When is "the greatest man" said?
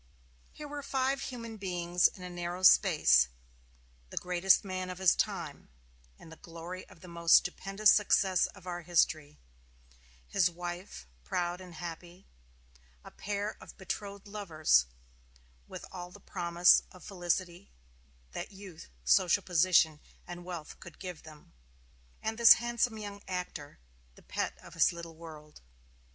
4.09-4.89